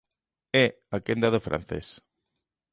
É 0.63 0.65
a 0.95 0.97
quenda 1.05 1.33
do 1.33 1.43
francés. 1.47 1.87